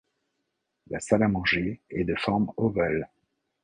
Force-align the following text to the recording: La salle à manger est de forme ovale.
La 0.87 0.99
salle 0.99 1.21
à 1.21 1.27
manger 1.27 1.79
est 1.91 2.05
de 2.05 2.15
forme 2.15 2.51
ovale. 2.57 3.07